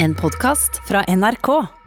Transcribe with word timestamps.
En 0.00 0.14
podkast 0.14 0.80
fra 0.84 1.02
NRK. 1.02 1.77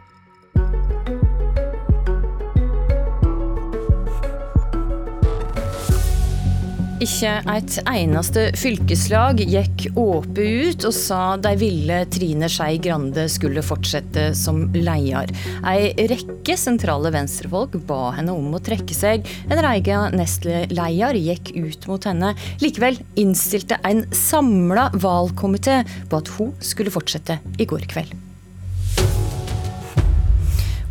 Ikke 7.02 7.32
et 7.50 7.76
eneste 7.90 8.42
fylkeslag 8.54 9.40
gikk 9.42 9.88
åpe 9.98 10.44
ut 10.68 10.84
og 10.86 10.92
sa 10.94 11.34
de 11.42 11.50
ville 11.58 11.96
Trine 12.14 12.46
Skei 12.52 12.76
Grande 12.84 13.24
skulle 13.32 13.64
fortsette 13.66 14.28
som 14.38 14.68
leder. 14.76 15.32
Ei 15.66 15.90
rekke 16.12 16.54
sentrale 16.60 17.10
venstrefolk 17.10 17.74
ba 17.88 18.12
henne 18.14 18.36
om 18.36 18.54
å 18.54 18.60
trekke 18.62 18.94
seg. 18.94 19.26
En 19.50 19.64
egen 19.72 20.14
nestleder 20.14 21.18
gikk 21.18 21.50
ut 21.56 21.88
mot 21.90 22.06
henne. 22.06 22.36
Likevel 22.62 23.00
innstilte 23.18 23.80
en 23.88 24.04
samla 24.14 24.92
valgkomité 24.94 25.80
på 26.06 26.22
at 26.22 26.30
hun 26.36 26.54
skulle 26.62 26.94
fortsette 26.94 27.40
i 27.58 27.66
går 27.66 27.88
kveld. 27.90 28.14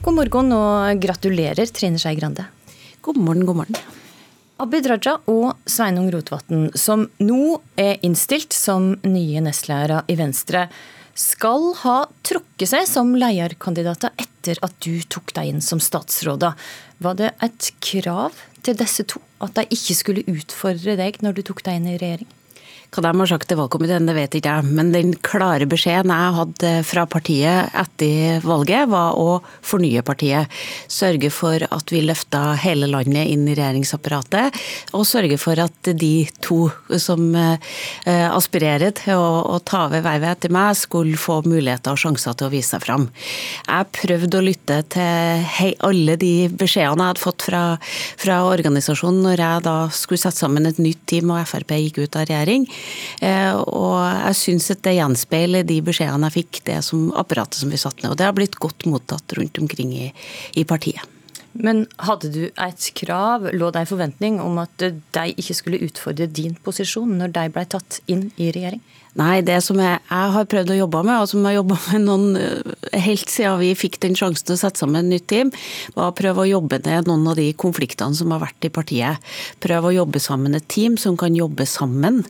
God 0.01 0.19
morgen 0.19 0.51
og 0.59 1.07
gratulerer, 1.07 1.71
Trine 1.71 2.03
Skei 2.03 2.19
Grande. 2.19 2.49
God 2.99 3.23
morgen, 3.23 3.47
god 3.47 3.63
morgen. 3.63 4.00
Abid 4.61 4.85
Raja 4.85 5.15
og 5.31 5.55
Sveinung 5.65 6.11
Rotevatn, 6.13 6.67
som 6.77 7.07
nå 7.17 7.57
er 7.81 7.95
innstilt 8.05 8.53
som 8.53 8.91
nye 9.01 9.41
nestledere 9.41 10.03
i 10.05 10.17
Venstre, 10.19 10.67
skal 11.17 11.71
ha 11.81 11.95
trukket 12.21 12.69
seg 12.69 12.85
som 12.85 13.15
lederkandidater 13.17 14.13
etter 14.21 14.61
at 14.61 14.75
du 14.85 15.01
tok 15.09 15.33
deg 15.33 15.49
inn 15.49 15.65
som 15.65 15.81
statsråd. 15.81 16.45
Var 17.01 17.17
det 17.17 17.31
et 17.41 17.71
krav 17.81 18.37
til 18.61 18.77
disse 18.77 19.07
to 19.09 19.23
at 19.41 19.57
de 19.57 19.65
ikke 19.73 19.97
skulle 19.97 20.27
utfordre 20.29 20.93
deg 20.99 21.17
når 21.25 21.39
du 21.39 21.43
tok 21.49 21.65
deg 21.65 21.81
inn 21.81 21.89
i 21.95 21.97
regjering? 21.97 22.29
Hva 22.91 23.05
de 23.05 23.11
har 23.21 23.29
sagt 23.31 23.47
til 23.47 23.55
valgkomiteen, 23.55 24.03
det 24.03 24.13
vet 24.17 24.33
ikke 24.35 24.51
jeg. 24.51 24.71
Men 24.75 24.89
den 24.91 25.13
klare 25.23 25.63
beskjeden 25.69 26.11
jeg 26.11 26.33
hadde 26.35 26.71
fra 26.83 27.05
partiet 27.07 27.71
etter 27.79 28.41
valget, 28.43 28.89
var 28.91 29.15
å 29.15 29.37
fornye 29.63 30.03
partiet. 30.03 30.51
Sørge 30.91 31.29
for 31.31 31.63
at 31.63 31.93
vi 31.93 32.01
løfta 32.03 32.41
hele 32.59 32.89
landet 32.91 33.31
inn 33.31 33.45
i 33.47 33.55
regjeringsapparatet. 33.55 34.59
Og 34.99 35.05
sørge 35.07 35.37
for 35.39 35.61
at 35.63 35.91
de 36.01 36.27
to 36.43 36.65
som 36.99 37.29
eh, 37.39 38.27
aspirerer 38.27 38.91
til 38.99 39.15
å, 39.15 39.39
å 39.55 39.61
ta 39.63 39.85
over 39.85 40.03
vervet 40.03 40.35
etter 40.35 40.51
meg, 40.51 40.75
skulle 40.75 41.15
få 41.15 41.39
muligheter 41.47 41.95
og 41.95 42.03
sjanser 42.03 42.35
til 42.35 42.49
å 42.49 42.51
vise 42.51 42.73
seg 42.73 42.83
fram. 42.83 43.07
Jeg 43.69 43.89
prøvde 44.01 44.41
å 44.41 44.43
lytte 44.49 44.81
til 44.91 45.79
alle 45.79 46.19
de 46.19 46.33
beskjedene 46.51 47.07
jeg 47.07 47.13
hadde 47.13 47.23
fått 47.23 47.47
fra, 47.47 47.63
fra 48.19 48.43
organisasjonen 48.51 49.23
når 49.29 49.47
jeg 49.47 49.65
da 49.71 49.79
skulle 49.95 50.25
sette 50.27 50.43
sammen 50.43 50.67
et 50.67 50.83
nytt 50.83 51.07
team 51.07 51.31
og 51.31 51.47
Frp 51.47 51.71
gikk 51.79 52.03
ut 52.03 52.19
av 52.19 52.27
regjering. 52.27 52.67
Eh, 53.21 53.53
og 53.55 53.97
jeg 54.01 54.37
syns 54.39 54.71
at 54.73 54.83
det 54.87 54.97
gjenspeiler 54.97 55.65
de 55.67 55.79
beskjedene 55.85 56.29
jeg 56.29 56.41
fikk, 56.41 56.61
det 56.69 56.79
som 56.87 57.09
apparatet 57.19 57.61
som 57.61 57.73
vi 57.73 57.79
satt 57.81 58.01
ned. 58.01 58.13
Og 58.13 58.19
det 58.19 58.27
har 58.27 58.37
blitt 58.37 58.59
godt 58.61 58.87
mottatt 58.89 59.37
rundt 59.37 59.61
omkring 59.61 59.93
i, 59.97 60.11
i 60.57 60.67
partiet. 60.67 61.03
Men 61.51 61.83
hadde 61.99 62.29
du 62.31 62.43
et 62.47 62.85
krav, 62.95 63.49
lå 63.51 63.71
det 63.73 63.81
en 63.81 63.89
forventning 63.89 64.39
om 64.39 64.61
at 64.61 64.71
de 64.79 65.25
ikke 65.35 65.55
skulle 65.57 65.81
utfordre 65.83 66.29
din 66.31 66.55
posisjon 66.63 67.17
når 67.19 67.33
de 67.35 67.47
ble 67.51 67.65
tatt 67.73 67.99
inn 68.11 68.29
i 68.39 68.53
regjering? 68.55 68.83
Nei, 69.19 69.41
det 69.43 69.57
som 69.65 69.79
jeg, 69.81 69.97
jeg 70.07 70.31
har 70.35 70.45
prøvd 70.47 70.71
å 70.71 70.77
jobbe 70.77 71.01
med, 71.03 71.19
og 71.19 71.27
som 71.27 71.41
jeg 71.41 71.49
har 71.49 71.57
jobba 71.57 71.77
med 71.91 72.05
noen 72.05 72.37
eh, 72.39 72.99
helt 73.03 73.31
siden 73.31 73.59
vi 73.59 73.73
fikk 73.75 73.97
den 74.05 74.15
sjansen 74.15 74.47
til 74.47 74.55
å 74.55 74.61
sette 74.61 74.79
sammen 74.79 75.01
et 75.01 75.09
nytt 75.09 75.25
team, 75.27 75.51
var 75.97 76.13
å 76.13 76.15
prøve 76.15 76.45
å 76.45 76.47
jobbe 76.47 76.79
ned 76.85 77.09
noen 77.09 77.27
av 77.27 77.35
de 77.35 77.49
konfliktene 77.59 78.15
som 78.15 78.31
har 78.31 78.39
vært 78.45 78.69
i 78.69 78.71
partiet. 78.71 79.33
Prøve 79.63 79.91
å 79.91 79.95
jobbe 79.97 80.21
sammen 80.23 80.55
et 80.55 80.67
team 80.71 80.95
som 81.01 81.17
kan 81.19 81.35
jobbe 81.35 81.67
sammen, 81.67 82.21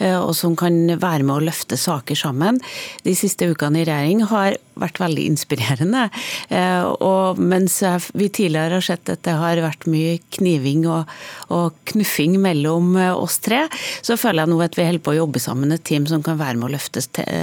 eh, 0.00 0.16
og 0.16 0.32
som 0.38 0.56
kan 0.56 0.78
være 0.94 1.26
med 1.28 1.34
å 1.36 1.44
løfte 1.50 1.76
saker 1.80 2.16
sammen. 2.16 2.62
De 3.04 3.12
siste 3.18 3.50
ukene 3.50 3.82
i 3.82 3.88
regjering 3.90 4.24
har 4.32 4.56
vært 4.80 5.02
veldig 5.02 5.28
inspirerende. 5.28 6.06
Eh, 6.48 6.88
og 7.04 7.36
mens 7.36 7.82
vi 8.16 8.30
tidligere 8.32 8.78
har 8.78 8.86
sett 8.86 9.12
at 9.12 9.26
det 9.28 9.36
har 9.36 9.60
vært 9.60 9.84
mye 9.92 10.16
kniving 10.38 10.86
og, 10.88 11.12
og 11.52 11.76
knuffing 11.92 12.40
mellom 12.40 12.96
oss 13.12 13.42
tre, 13.44 13.66
så 14.00 14.16
føler 14.16 14.46
jeg 14.46 14.54
nå 14.54 14.64
at 14.64 14.80
vi 14.80 14.88
holder 14.88 15.04
på 15.04 15.12
å 15.12 15.20
jobbe 15.20 15.42
sammen 15.42 15.76
et 15.76 15.84
team 15.84 16.08
som 16.08 16.24
kan 16.24 16.29
kan 16.30 16.40
være 16.40 16.60
med 16.60 16.70
å 16.70 16.74
løfte 16.76 17.02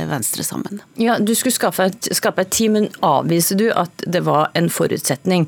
Venstre 0.09 0.45
sammen. 0.47 0.81
Ja, 0.99 1.19
Du 1.19 1.33
skulle 1.35 1.55
skape 1.55 1.89
et, 1.91 2.09
skape 2.15 2.43
et 2.45 2.53
team, 2.55 2.77
men 2.77 2.89
avviser 3.05 3.59
du 3.59 3.67
at 3.71 4.05
det 4.07 4.23
var 4.27 4.49
en 4.57 4.71
forutsetning 4.71 5.47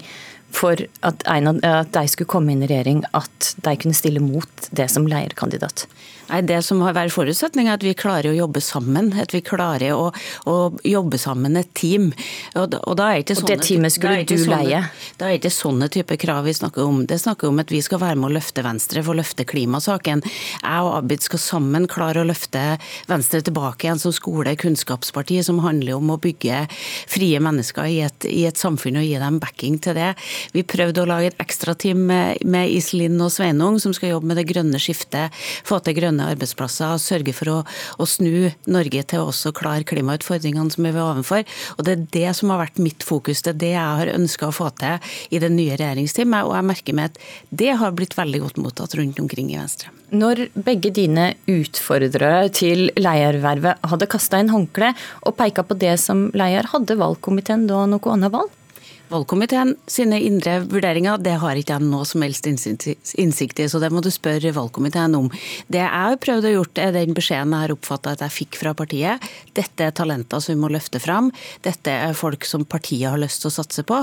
for 0.56 0.80
at, 1.06 1.26
en, 1.30 1.60
at 1.64 1.92
de 1.96 2.06
skulle 2.10 2.30
komme 2.30 2.54
inn 2.54 2.64
i 2.66 2.70
regjering, 2.70 3.04
at 3.18 3.54
de 3.66 3.76
kunne 3.80 3.98
stille 3.98 4.24
mot 4.24 4.70
det 4.76 4.90
som 4.92 5.08
leierkandidat? 5.10 5.88
Nei, 6.30 6.42
Det 6.46 6.60
som 6.66 6.82
har 6.86 6.94
vært 6.94 7.14
forutsetning, 7.14 7.68
er 7.68 7.80
at 7.80 7.86
vi 7.86 7.96
klarer 7.98 8.32
å 8.32 8.38
jobbe 8.38 8.62
sammen. 8.62 9.12
At 9.20 9.34
vi 9.34 9.42
klarer 9.46 9.96
å, 9.96 10.12
å 10.50 10.56
jobbe 10.86 11.18
sammen 11.22 11.58
et 11.58 11.72
team. 11.78 12.12
Og, 12.54 12.76
og, 12.84 12.94
da 13.00 13.10
er 13.12 13.24
ikke 13.24 13.38
sånne, 13.40 13.56
og 13.56 13.64
det 13.64 13.68
teamet 13.68 13.96
skulle 13.96 14.18
du 14.30 14.36
sånne, 14.38 14.60
leie? 14.68 14.82
Da 15.20 15.30
er 15.30 15.40
ikke 15.40 15.54
sånne 15.54 15.90
type 15.94 16.20
krav 16.22 16.46
vi 16.46 16.54
snakker 16.58 16.86
om. 16.86 17.02
Det 17.10 17.20
snakker 17.22 17.50
om 17.50 17.62
at 17.64 17.74
vi 17.74 17.82
skal 17.86 18.02
være 18.04 18.20
med 18.20 18.30
å 18.30 18.36
løfte 18.38 18.66
Venstre 18.66 19.04
for 19.06 19.16
å 19.16 19.20
løfte 19.22 19.48
klimasaken. 19.50 20.24
Jeg 20.62 20.86
og 20.86 20.92
Abid 21.00 21.26
skal 21.26 21.42
sammen 21.42 21.90
klare 21.90 22.22
å 22.22 22.30
løfte 22.30 22.78
Venstre 23.10 23.42
tilbake 23.46 23.88
igjen 23.88 24.02
som 24.02 24.14
skole- 24.16 24.58
kunnskapsparti, 24.60 25.42
som 25.46 25.62
handler 25.64 25.98
om 25.98 26.14
å 26.14 26.20
bygge 26.22 26.66
frie 27.10 27.40
mennesker 27.42 27.90
i 27.90 28.00
et, 28.06 28.30
i 28.30 28.46
et 28.50 28.60
samfunn 28.60 29.00
og 29.02 29.08
gi 29.08 29.18
dem 29.22 29.42
backing 29.42 29.80
til 29.82 29.98
det. 29.98 30.14
Vi 30.56 30.64
prøvde 30.68 31.04
å 31.04 31.10
lage 31.10 31.32
et 31.32 31.42
ekstrateam 31.42 32.02
med, 32.10 32.44
med 32.46 32.72
Iselin 32.74 33.20
og 33.24 33.32
Sveinung, 33.34 33.80
som 33.82 33.94
skal 33.96 34.14
jobbe 34.14 34.32
med 34.32 34.40
det 34.40 34.48
grønne 34.50 34.82
skiftet, 34.82 35.36
få 35.68 35.82
til 35.84 35.98
grønne 35.98 36.30
arbeidsplasser, 36.34 36.98
sørge 37.02 37.36
for 37.36 37.54
å, 37.54 37.58
å 38.00 38.08
snu 38.10 38.50
Norge 38.70 39.04
til 39.10 39.24
å 39.24 39.30
også 39.32 39.54
klare 39.58 39.88
klimautfordringene 39.88 40.74
som 40.74 40.86
vi 40.86 40.94
er 40.94 41.02
ovenfor. 41.04 41.46
Og 41.78 41.86
Det 41.86 41.96
er 41.96 42.08
det 42.16 42.36
som 42.40 42.54
har 42.54 42.64
vært 42.64 42.82
mitt 42.82 43.06
fokus, 43.06 43.44
det 43.46 43.56
er 43.56 43.62
det 43.64 43.74
jeg 43.76 44.02
har 44.02 44.14
ønska 44.16 44.50
å 44.50 44.56
få 44.56 44.70
til 44.80 45.14
i 45.34 45.42
det 45.42 45.52
nye 45.54 45.78
regjeringsteamet. 45.80 46.48
Og 46.48 46.56
jeg 46.58 46.70
merker 46.72 47.00
meg 47.00 47.12
at 47.12 47.24
det 47.50 47.74
har 47.82 47.96
blitt 47.96 48.18
veldig 48.18 48.44
godt 48.46 48.62
mottatt 48.62 48.98
rundt 49.00 49.22
omkring 49.22 49.52
i 49.54 49.60
Venstre. 49.60 49.94
Når 50.10 50.48
begge 50.58 50.90
dine 50.94 51.34
utfordrere 51.50 52.50
til 52.56 52.88
leiervervet 52.98 53.90
hadde 53.92 54.10
kasta 54.10 54.40
inn 54.42 54.50
håndkle 54.54 54.94
og 55.22 55.36
peka 55.38 55.66
på 55.68 55.78
det 55.78 56.00
som 56.02 56.30
leder, 56.34 56.72
hadde 56.74 56.98
valgkomiteen 56.98 57.68
da 57.70 57.86
noe 57.90 58.16
annet 58.16 58.34
valg? 58.34 58.59
Valgkomiteen 59.10 59.72
sine 59.90 60.20
indre 60.22 60.60
vurderinger 60.70 61.18
det 61.26 61.32
har 61.42 61.58
ikke 61.58 61.80
jeg 61.80 61.86
noe 61.90 62.06
som 62.06 62.22
helst 62.22 62.46
innsikt 62.46 63.60
i, 63.60 63.66
så 63.66 63.80
det 63.82 63.90
må 63.90 64.04
du 64.06 64.12
spørre 64.14 64.52
valgkomiteen 64.54 65.16
om. 65.18 65.32
Det 65.66 65.80
jeg 65.82 65.90
har 65.90 66.18
prøvd 66.22 66.46
å 66.46 66.52
gjøre, 66.52 66.84
er 66.84 66.94
den 66.94 67.16
beskjeden 67.18 67.56
jeg 67.56 67.66
har 67.66 67.74
oppfatta 67.74 68.14
at 68.14 68.22
jeg 68.22 68.36
fikk 68.36 68.60
fra 68.62 68.76
partiet. 68.78 69.26
Dette 69.58 69.88
er 69.88 69.96
talenter 69.98 70.44
som 70.44 70.54
vi 70.54 70.60
må 70.62 70.70
løfte 70.70 71.02
fram. 71.02 71.32
Dette 71.66 71.96
er 72.10 72.14
folk 72.18 72.46
som 72.46 72.68
partiet 72.70 73.08
har 73.10 73.18
lyst 73.18 73.42
til 73.42 73.50
å 73.50 73.56
satse 73.56 73.82
på. 73.88 73.98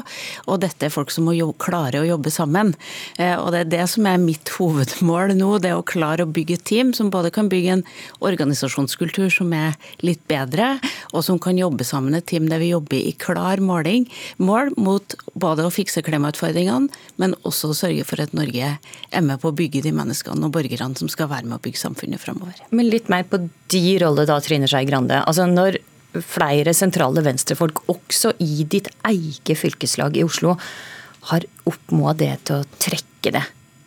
Og 0.50 0.58
dette 0.64 0.88
er 0.88 0.94
folk 0.94 1.14
som 1.14 1.28
må 1.28 1.36
klare 1.62 2.02
å 2.02 2.08
jobbe 2.08 2.32
sammen. 2.34 2.74
Eh, 3.14 3.36
og 3.38 3.52
det 3.54 3.62
er 3.62 3.70
det 3.76 3.84
som 3.92 4.08
er 4.10 4.18
mitt 4.18 4.50
hovedmål 4.56 5.36
nå, 5.38 5.52
det 5.62 5.74
å 5.76 5.86
klare 5.86 6.26
å 6.26 6.32
bygge 6.32 6.58
et 6.58 6.66
team 6.66 6.90
som 6.96 7.12
både 7.14 7.30
kan 7.30 7.50
bygge 7.52 7.76
en 7.76 7.86
organisasjonskultur 8.26 9.30
som 9.30 9.54
er 9.54 9.78
litt 10.02 10.24
bedre, 10.26 10.74
og 11.12 11.22
som 11.22 11.38
kan 11.38 11.58
jobbe 11.60 11.86
sammen 11.86 12.18
et 12.18 12.26
team 12.26 12.50
der 12.50 12.58
vi 12.62 12.72
jobber 12.72 12.98
i 12.98 13.14
klar 13.22 13.62
måling, 13.62 14.08
mål 14.42 14.74
mot 14.74 14.95
mot 14.96 15.16
både 15.36 15.66
å 15.66 15.72
fikse 15.72 16.02
klimautfordringene, 16.06 16.90
men 17.20 17.36
også 17.46 17.70
å 17.72 17.76
sørge 17.76 18.06
for 18.08 18.22
at 18.22 18.34
Norge 18.36 18.76
er 18.76 19.26
med 19.26 19.42
på 19.42 19.52
å 19.52 19.56
bygge 19.56 19.84
de 19.84 19.92
menneskene 19.96 20.48
og 20.48 20.54
borgerne 20.56 20.98
som 20.98 21.10
skal 21.12 21.30
være 21.32 21.48
med 21.48 21.58
å 21.58 21.64
bygge 21.64 21.82
samfunnet 21.82 22.22
framover. 22.22 22.62
Men 22.70 22.90
litt 22.92 23.10
mer 23.12 23.26
på 23.28 23.44
de 23.72 23.84
roller 24.02 24.28
da, 24.28 24.40
Trine 24.44 24.68
Skei 24.70 24.86
Grande. 24.88 25.20
Altså 25.22 25.48
når 25.50 25.80
flere 26.24 26.72
sentrale 26.76 27.24
venstrefolk, 27.24 27.84
også 27.92 28.32
i 28.40 28.64
ditt 28.64 28.88
eget 29.08 29.60
fylkeslag 29.60 30.16
i 30.16 30.24
Oslo, 30.26 30.56
har 31.32 31.46
oppmoda 31.66 32.16
det 32.22 32.32
til 32.48 32.62
å 32.62 32.80
trekke 32.80 33.34
det. 33.34 33.44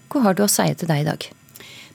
Hva 0.10 0.26
har 0.28 0.38
du 0.38 0.44
å 0.46 0.52
si 0.52 0.68
til 0.76 0.90
deg 0.90 1.06
i 1.06 1.10
dag? 1.10 1.30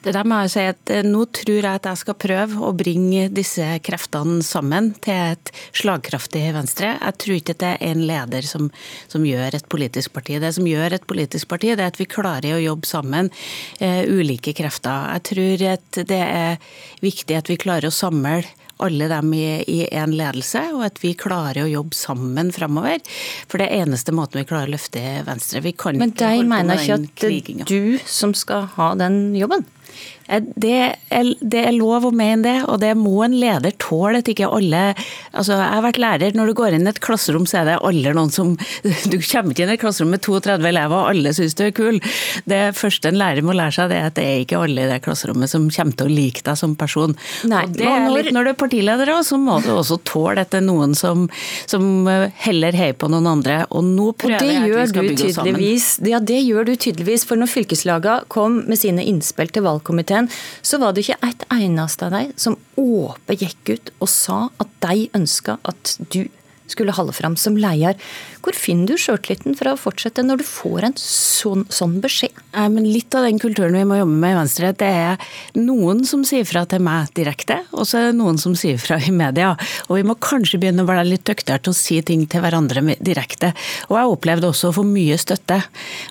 Det 0.05 0.13
der 0.13 0.27
må 0.27 0.37
jeg 0.43 0.51
si 0.53 0.63
at 0.69 0.91
eh, 0.93 1.05
Nå 1.05 1.23
tror 1.33 1.57
jeg 1.57 1.79
at 1.79 1.87
jeg 1.89 2.01
skal 2.03 2.17
prøve 2.21 2.59
å 2.67 2.73
bringe 2.77 3.25
disse 3.33 3.65
kreftene 3.85 4.43
sammen 4.45 4.91
til 5.01 5.33
et 5.33 5.49
slagkraftig 5.73 6.43
Venstre. 6.53 6.91
Jeg 6.99 7.17
tror 7.23 7.39
ikke 7.39 7.55
at 7.55 7.63
det 7.63 7.71
er 7.73 7.87
en 7.89 8.03
leder 8.05 8.45
som, 8.45 8.67
som, 9.09 9.25
gjør 9.25 9.57
et 9.57 9.65
politisk 9.71 10.13
parti. 10.13 10.37
Det 10.41 10.51
som 10.53 10.67
gjør 10.69 10.99
et 10.99 11.07
politisk 11.09 11.49
parti, 11.49 11.71
det 11.73 11.81
er 11.81 11.93
at 11.93 11.97
vi 11.97 12.09
klarer 12.09 12.53
å 12.53 12.61
jobbe 12.61 12.89
sammen, 12.89 13.31
eh, 13.79 14.03
ulike 14.05 14.53
krefter. 14.57 15.09
Jeg 15.15 15.25
tror 15.31 15.65
at 15.73 16.01
det 16.13 16.21
er 16.21 16.61
viktig 17.01 17.39
at 17.39 17.49
vi 17.49 17.57
klarer 17.65 17.89
å 17.89 17.95
samle 17.95 18.43
alle 18.83 19.07
dem 19.07 19.33
i 19.33 19.85
én 19.87 20.13
ledelse, 20.19 20.61
og 20.75 20.83
at 20.89 20.99
vi 21.01 21.13
klarer 21.17 21.63
å 21.63 21.71
jobbe 21.71 21.95
sammen 21.95 22.51
framover. 22.53 22.99
For 23.47 23.63
det 23.63 23.71
eneste 23.73 24.13
måten 24.13 24.41
vi 24.41 24.49
klarer 24.49 24.69
å 24.69 24.75
løfte 24.75 25.01
Venstre. 25.25 25.63
Vi 25.63 25.73
Men 25.95 26.11
de 26.11 26.33
mener 26.43 26.83
ikke 26.83 26.99
at 26.99 27.23
det 27.23 27.31
er 27.55 27.65
du 27.65 27.97
som 28.05 28.35
skal 28.35 28.67
ha 28.75 28.93
den 28.99 29.33
jobben? 29.39 29.65
Eh, 30.27 30.41
det 30.55 30.73
er, 31.13 31.31
det 31.41 31.61
er, 31.67 31.73
lov 31.75 32.07
å 32.07 32.11
mene 32.15 32.41
det, 32.45 32.55
og 32.69 32.79
det 32.81 32.93
må 32.97 33.19
en 33.25 33.35
leder 33.37 33.75
tåle. 33.81 34.19
at 34.19 34.29
ikke 34.31 34.49
alle, 34.49 34.95
altså 35.31 35.53
Jeg 35.53 35.73
har 35.75 35.85
vært 35.85 36.01
lærer. 36.01 36.37
Når 36.37 36.47
du 36.47 36.53
går 36.57 36.77
inn 36.77 36.87
i 36.87 36.91
et 36.91 37.01
klasserom, 37.03 37.45
så 37.49 37.61
er 37.61 37.69
det 37.69 37.77
alle 37.81 38.13
noen 38.15 38.31
som 38.33 38.55
Du 39.11 39.17
kommer 39.19 39.53
ikke 39.53 39.65
inn 39.65 39.73
i 39.73 39.77
et 39.77 39.81
klasserom 39.81 40.13
med 40.13 40.23
32 40.25 40.69
elever, 40.69 40.95
og 40.95 41.11
alle 41.13 41.33
syns 41.35 41.57
du 41.57 41.65
er 41.67 41.75
kul. 41.75 41.99
Det 42.49 42.61
første 42.77 43.11
en 43.11 43.19
lærer 43.19 43.45
må 43.45 43.55
lære 43.55 43.77
seg, 43.77 43.91
det 43.91 43.99
er 43.99 44.09
at 44.09 44.17
det 44.17 44.25
er 44.25 44.43
ikke 44.45 44.61
alle 44.65 44.85
i 44.85 44.91
det 44.91 45.01
klasserommet 45.05 45.51
som 45.51 45.67
kommer 45.69 45.99
til 45.99 46.09
å 46.09 46.15
like 46.15 46.45
deg 46.45 46.59
som 46.59 46.75
person. 46.79 47.15
Nei, 47.49 47.63
og 47.65 47.77
det 47.77 47.89
er 47.89 48.09
litt 48.13 48.31
Når 48.35 48.47
du 48.47 48.51
er 48.53 48.59
partileder, 48.59 49.13
så 49.25 49.37
må 49.41 49.59
du 49.63 49.71
også 49.75 49.99
tåle 50.07 50.41
at 50.41 50.53
det 50.53 50.61
er 50.63 50.67
noen 50.67 50.95
som, 50.97 51.27
som 51.69 52.07
heller 52.41 52.75
heier 52.75 52.97
på 52.97 53.09
noen 53.11 53.27
andre. 53.29 53.61
Og 53.69 53.85
nå 53.85 54.09
prøver 54.17 54.49
jeg 54.49 54.63
at 54.63 54.71
vi 54.71 54.87
skal 54.91 55.09
bygge 55.09 55.29
oss 55.29 55.37
sammen. 55.37 56.09
Ja, 56.09 56.19
det 56.19 56.41
gjør 56.41 56.67
du 56.67 56.73
tydeligvis. 56.75 57.25
For 57.27 57.39
når 57.39 57.51
fylkeslagene 57.51 58.29
kom 58.31 58.61
med 58.69 58.79
sine 58.81 59.05
innspill 59.05 59.51
til 59.53 59.65
valgkomiteen, 59.75 60.29
så 60.65 60.79
var 60.81 60.95
det 60.95 61.05
ikke 61.05 61.19
et 61.29 61.45
eneste 61.53 62.07
av 62.07 62.15
dem 62.15 62.33
som 62.39 62.57
åpent 62.79 63.45
gikk 63.45 63.75
ut 63.75 63.93
og 63.99 64.11
sa 64.11 64.39
at 64.61 64.73
de 64.85 65.07
ønska 65.17 65.59
at 65.67 65.95
du 66.09 66.25
skulle 66.71 66.95
holde 66.95 67.13
fram 67.13 67.35
som 67.39 67.57
leder. 67.59 67.97
Hvor 68.45 68.55
finner 68.57 68.93
du 68.93 68.99
sjøltilliten 68.99 69.55
for 69.57 69.71
å 69.71 69.77
fortsette 69.79 70.23
når 70.25 70.41
du 70.41 70.45
får 70.47 70.87
en 70.87 70.97
sånn, 70.99 71.65
sånn 71.73 71.97
beskjed? 72.03 72.33
Men 72.53 72.85
litt 72.87 73.15
av 73.17 73.25
den 73.25 73.39
kulturen 73.41 73.75
vi 73.77 73.85
må 73.87 73.99
jobbe 73.99 74.19
med 74.21 74.35
i 74.35 74.37
Venstre, 74.39 74.71
det 74.77 74.89
er 74.89 75.29
noen 75.57 76.03
som 76.07 76.23
sier 76.27 76.45
fra 76.47 76.65
til 76.69 76.83
meg 76.85 77.11
direkte, 77.17 77.59
og 77.75 77.87
så 77.89 77.99
er 77.99 78.07
det 78.09 78.19
noen 78.19 78.39
som 78.41 78.55
sier 78.57 78.79
fra 78.81 78.99
i 79.01 79.13
media. 79.13 79.53
Og 79.89 79.99
vi 79.99 80.05
må 80.07 80.17
kanskje 80.21 80.59
begynne 80.61 80.85
å 80.85 80.89
være 80.89 81.07
litt 81.07 81.25
dyktigere 81.27 81.63
til 81.65 81.73
å 81.73 81.77
si 81.77 81.99
ting 82.05 82.25
til 82.29 82.43
hverandre 82.45 82.83
direkte. 83.03 83.51
Og 83.89 83.97
jeg 83.99 84.13
opplevde 84.13 84.49
også 84.51 84.71
å 84.71 84.77
få 84.79 84.85
mye 84.87 85.17
støtte. 85.21 85.61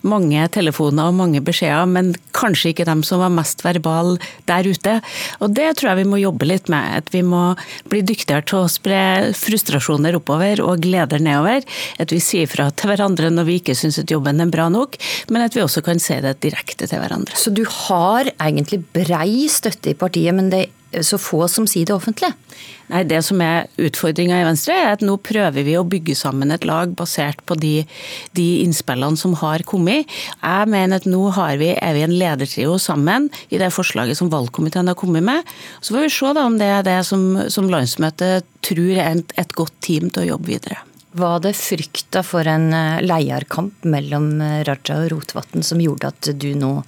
Mange 0.06 0.46
telefoner 0.54 1.10
og 1.10 1.18
mange 1.18 1.42
beskjeder, 1.44 1.86
men 1.90 2.12
kanskje 2.36 2.74
ikke 2.74 2.88
dem 2.88 3.04
som 3.06 3.22
var 3.22 3.32
mest 3.34 3.64
verbal 3.66 4.16
der 4.50 4.66
ute. 4.66 4.98
Og 5.40 5.54
det 5.56 5.70
tror 5.78 5.92
jeg 5.92 6.02
vi 6.02 6.10
må 6.12 6.22
jobbe 6.22 6.50
litt 6.50 6.70
med. 6.72 7.04
At 7.04 7.14
vi 7.14 7.22
må 7.26 7.46
bli 7.90 8.02
dyktigere 8.06 8.46
til 8.48 8.64
å 8.64 8.70
spre 8.70 9.32
frustrasjoner 9.38 10.18
oppover 10.18 10.43
oppover 10.44 10.62
og 10.64 10.82
gleder 10.82 11.22
nedover. 11.22 11.64
At 11.98 12.12
vi 12.12 12.20
sier 12.20 12.48
fra 12.50 12.70
til 12.70 12.90
hverandre 12.90 13.30
når 13.32 13.48
vi 13.48 13.58
ikke 13.60 13.76
syns 13.76 13.98
at 14.02 14.10
jobben 14.10 14.40
er 14.40 14.52
bra 14.52 14.68
nok, 14.68 14.96
men 15.30 15.42
at 15.42 15.54
vi 15.54 15.62
også 15.62 15.82
kan 15.84 16.00
si 16.02 16.20
det 16.20 16.40
direkte 16.42 16.86
til 16.86 17.00
hverandre. 17.00 17.36
Så 17.36 17.52
du 17.54 17.64
har 17.64 18.30
egentlig 18.38 18.84
brei 18.92 19.48
støtte 19.48 19.92
i 19.92 19.98
partiet, 19.98 20.34
men 20.34 20.50
det 20.52 20.64
er 20.66 20.72
så 21.02 21.18
få 21.18 21.48
som 21.50 21.66
sier 21.66 21.88
det 21.88 21.94
offentlig? 21.96 22.30
Nei, 22.92 23.02
Det 23.08 23.22
som 23.24 23.40
er 23.40 23.66
utfordringa 23.80 24.42
i 24.42 24.46
Venstre, 24.46 24.76
er 24.76 24.92
at 24.94 25.04
nå 25.04 25.16
prøver 25.24 25.64
vi 25.66 25.76
å 25.78 25.86
bygge 25.88 26.14
sammen 26.18 26.52
et 26.52 26.66
lag 26.68 26.92
basert 26.96 27.40
på 27.48 27.56
de, 27.58 27.86
de 28.36 28.46
innspillene 28.62 29.16
som 29.16 29.34
har 29.40 29.64
kommet. 29.66 30.10
Jeg 30.42 30.70
mener 30.70 31.00
at 31.00 31.08
nå 31.08 31.22
vi, 31.58 31.72
er 31.74 31.94
vi 31.96 32.04
en 32.04 32.18
ledertrio 32.18 32.78
sammen 32.78 33.30
i 33.48 33.58
det 33.58 33.72
forslaget 33.72 34.20
som 34.20 34.30
valgkomiteen 34.32 34.88
har 34.90 34.98
kommet 34.98 35.24
med. 35.24 35.42
Så 35.80 35.94
får 35.94 36.06
vi 36.06 36.12
se 36.12 36.34
da 36.36 36.44
om 36.46 36.58
det 36.60 36.70
er 36.70 36.84
det 36.86 37.00
som, 37.08 37.24
som 37.48 37.70
landsmøtet 37.72 38.44
tror 38.64 38.98
er 38.98 39.16
et, 39.16 39.38
et 39.40 39.56
godt 39.56 39.74
team 39.84 40.10
til 40.10 40.24
å 40.24 40.34
jobbe 40.34 40.52
videre. 40.52 40.82
Var 41.14 41.40
det 41.44 41.54
frykta 41.54 42.24
for 42.26 42.46
en 42.50 42.72
eh, 42.74 43.02
leierkamp 43.06 43.86
mellom 43.86 44.32
eh, 44.42 44.62
Raja 44.66 44.98
og 45.04 45.12
Rotevatn 45.12 45.62
som 45.62 45.82
gjorde 45.82 46.10
at 46.10 46.30
du 46.34 46.50
nå 46.58 46.80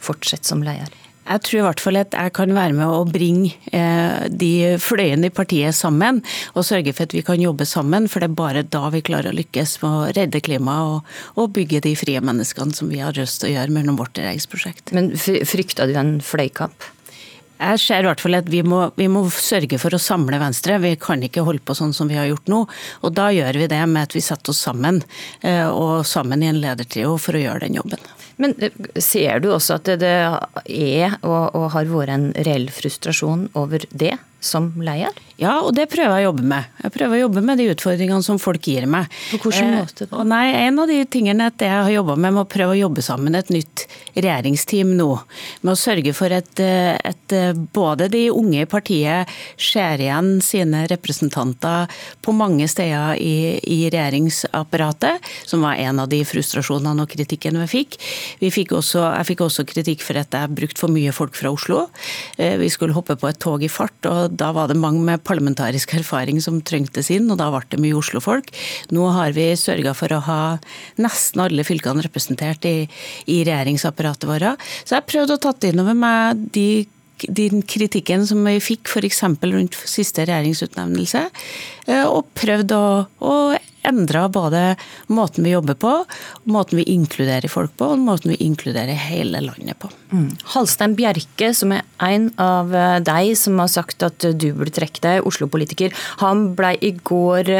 fortsetter 0.00 0.54
som 0.54 0.64
leier? 0.64 1.03
Jeg 1.24 1.40
tror 1.46 1.58
i 1.58 1.64
hvert 1.64 1.80
fall 1.80 1.98
at 2.00 2.14
jeg 2.16 2.32
kan 2.36 2.52
være 2.52 2.76
med 2.76 2.84
å 2.84 3.04
bringe 3.08 3.54
eh, 3.72 4.26
de 4.28 4.76
fløyene 4.82 5.30
i 5.30 5.34
partiet 5.34 5.76
sammen, 5.76 6.20
og 6.52 6.66
sørge 6.68 6.92
for 6.92 7.08
at 7.08 7.14
vi 7.16 7.24
kan 7.24 7.40
jobbe 7.40 7.64
sammen. 7.68 8.08
For 8.12 8.20
det 8.20 8.28
er 8.30 8.40
bare 8.40 8.64
da 8.68 8.90
vi 8.92 9.04
klarer 9.04 9.32
å 9.32 9.38
lykkes 9.38 9.78
med 9.82 9.90
å 9.90 10.10
redde 10.18 10.42
klimaet 10.44 10.98
og, 10.98 11.14
og 11.40 11.54
bygge 11.56 11.80
de 11.86 11.94
frie 11.98 12.20
menneskene 12.20 12.76
som 12.76 12.92
vi 12.92 13.00
har 13.00 13.16
lyst 13.16 13.40
til 13.40 13.52
å 13.52 13.54
gjøre 13.56 13.76
mellom 13.78 13.96
vårt 14.00 14.20
regjeringsprosjekt. 14.20 14.92
Men 14.96 15.14
frykter 15.16 15.88
du 15.88 15.96
en 16.00 16.18
fløykamp? 16.24 16.92
Jeg 17.54 17.80
ser 17.80 18.02
i 18.02 18.08
hvert 18.08 18.20
fall 18.20 18.36
at 18.36 18.48
vi 18.50 18.60
må, 18.66 18.80
vi 18.98 19.06
må, 19.08 19.22
sørge 19.30 19.78
for 19.80 19.94
å 19.94 20.02
samle 20.02 20.40
Venstre. 20.42 20.80
Vi 20.82 20.96
kan 21.00 21.22
ikke 21.22 21.44
holde 21.46 21.62
på 21.64 21.76
sånn 21.78 21.94
som 21.96 22.10
vi 22.10 22.18
har 22.18 22.26
gjort 22.28 22.50
nå. 22.50 22.64
Og 23.06 23.14
da 23.14 23.30
gjør 23.32 23.62
vi 23.62 23.70
det 23.70 23.80
med 23.88 24.10
at 24.10 24.16
vi 24.16 24.24
setter 24.24 24.52
oss 24.52 24.60
sammen, 24.66 25.00
eh, 25.40 25.64
og 25.70 26.04
sammen 26.08 26.42
i 26.42 26.50
en 26.50 26.60
ledertrio 26.60 27.14
for 27.16 27.38
å 27.38 27.44
gjøre 27.46 27.64
den 27.68 27.78
jobben. 27.78 28.02
Men 28.40 28.54
eh, 28.58 28.74
ser 28.98 29.42
du 29.44 29.50
også 29.54 29.78
at 29.78 29.90
det 30.02 30.10
er 30.10 31.18
og, 31.22 31.54
og 31.54 31.70
har 31.76 31.90
vært 31.90 32.14
en 32.14 32.30
reell 32.46 32.70
frustrasjon 32.74 33.48
over 33.58 33.86
det? 33.92 34.16
som 34.44 34.72
leder? 34.84 35.16
Ja, 35.40 35.56
og 35.66 35.72
det 35.74 35.88
prøver 35.90 36.20
jeg 36.20 36.28
å 36.28 36.30
jobbe 36.30 36.44
med. 36.46 36.68
Jeg 36.84 36.94
prøver 36.94 37.16
å 37.16 37.22
jobbe 37.24 37.42
med 37.42 37.58
de 37.58 37.66
utfordringene 37.72 38.22
som 38.22 38.38
folk 38.38 38.68
gir 38.70 38.86
meg. 38.90 39.10
På 39.32 39.40
hvilken 39.42 39.72
eh, 39.72 39.80
måte 39.82 40.06
da? 40.06 40.22
Nei, 40.30 40.44
En 40.62 40.78
av 40.78 40.90
de 40.90 41.00
tingene 41.10 41.48
at 41.50 41.64
jeg 41.64 41.74
har 41.74 41.90
jobba 41.90 42.14
med, 42.14 42.36
med 42.36 42.44
å 42.44 42.50
prøve 42.50 42.76
å 42.76 42.78
jobbe 42.78 43.02
sammen 43.02 43.34
et 43.34 43.50
nytt 43.50 43.86
regjeringsteam 44.14 44.92
nå. 44.94 45.08
Med 45.64 45.72
å 45.72 45.78
sørge 45.78 46.14
for 46.14 46.34
at, 46.34 46.62
at 46.62 47.34
eh, 47.34 47.50
både 47.74 48.08
de 48.12 48.28
unge 48.30 48.62
i 48.62 48.68
partiet 48.70 49.32
ser 49.58 50.04
igjen 50.04 50.38
sine 50.44 50.84
representanter 50.92 51.90
på 52.22 52.36
mange 52.36 52.68
steder 52.70 53.18
i, 53.18 53.58
i 53.58 53.80
regjeringsapparatet, 53.88 55.18
som 55.50 55.66
var 55.66 55.82
en 55.82 56.04
av 56.04 56.12
de 56.12 56.22
frustrasjonene 56.28 57.02
og 57.02 57.10
kritikken 57.10 57.58
vi 57.64 57.68
fikk. 57.74 57.98
Vi 58.38 58.52
fikk 58.54 58.76
også, 58.78 59.02
jeg 59.18 59.30
fikk 59.32 59.44
også 59.48 59.66
kritikk 59.66 60.06
for 60.06 60.22
at 60.22 60.38
jeg 60.38 60.54
brukte 60.54 60.84
for 60.84 60.94
mye 60.94 61.10
folk 61.16 61.34
fra 61.34 61.50
Oslo. 61.54 61.88
Eh, 62.38 62.54
vi 62.62 62.70
skulle 62.70 62.94
hoppe 62.94 63.18
på 63.18 63.32
et 63.32 63.42
tog 63.42 63.66
i 63.66 63.72
fart. 63.72 63.98
og 64.06 64.38
da 64.38 64.54
var 64.54 64.70
det 64.70 64.78
mange 64.78 65.02
med 65.02 65.23
parlamentarisk 65.26 65.96
erfaring 65.98 66.40
som 66.44 66.60
trengtes 66.62 67.10
inn, 67.14 67.30
og 67.32 67.40
da 67.40 67.50
ble 67.52 67.64
det 67.72 67.80
mye 67.82 67.98
Oslo-folk. 67.98 68.50
Nå 68.94 69.10
har 69.16 69.36
vi 69.36 69.50
sørga 69.58 69.94
for 69.96 70.12
å 70.14 70.22
ha 70.28 70.40
nesten 71.00 71.44
alle 71.44 71.66
fylkene 71.66 72.04
representert 72.04 72.66
i, 72.68 72.88
i 73.26 73.42
regjeringsapparatet 73.46 74.28
vårt. 74.30 74.66
Så 74.84 74.98
jeg 74.98 75.08
prøvde 75.10 75.38
å 75.38 75.44
tatt 75.48 75.68
inn 75.68 75.80
over 75.82 75.96
meg 75.98 76.48
de 76.54 76.68
den 77.22 77.62
kritikken 77.62 78.24
som 78.26 78.42
vi 78.44 78.56
fikk 78.62 78.90
f.eks. 78.90 79.22
rundt 79.22 79.76
siste 79.88 80.24
regjeringsutnevnelse, 80.26 81.22
eh, 81.86 82.02
og 82.04 82.26
prøvd 82.36 82.74
å, 82.74 82.88
å 83.22 83.36
endra 83.88 84.26
både 84.32 84.62
måten 85.12 85.46
vi 85.46 85.54
jobber 85.54 85.78
på, 85.80 85.92
måten 86.50 86.80
vi 86.80 86.86
inkluderer 86.94 87.50
folk 87.52 87.76
på, 87.78 87.92
og 87.94 88.02
måten 88.02 88.34
vi 88.34 88.40
inkluderer 88.44 88.98
hele 89.08 89.42
landet 89.44 89.78
på. 89.82 89.90
Mm. 90.14 90.30
Halstein 90.54 90.96
Bjerke, 90.98 91.52
som 91.56 91.74
er 91.76 91.84
en 92.02 92.30
av 92.40 92.74
eh, 92.74 92.98
deg 93.04 93.34
som 93.38 93.60
har 93.62 93.70
sagt 93.72 94.04
at 94.06 94.24
du 94.24 94.50
burde 94.52 94.74
trekke 94.74 95.04
deg, 95.04 95.24
Oslo-politiker, 95.28 95.94
han 96.22 96.50
ble 96.58 96.74
i 96.84 96.94
går 97.04 97.54